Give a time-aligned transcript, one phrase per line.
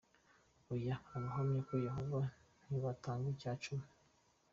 [0.73, 2.21] Oya, Abahamya ba Yehova
[2.65, 3.85] ntibatanga icya cumi.